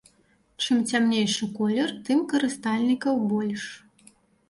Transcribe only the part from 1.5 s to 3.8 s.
колер, тым карыстальнікаў больш.